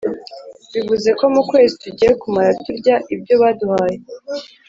bivuze 0.73 1.09
ko 1.19 1.25
mu 1.33 1.41
kwezi 1.49 1.73
tugiye 1.83 2.11
kumara 2.21 2.51
turya 2.63 2.95
ibyo 3.13 3.35
baduhaye, 3.41 3.97